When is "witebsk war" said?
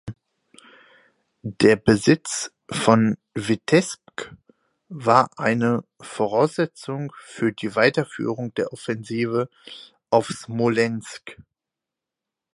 3.35-5.29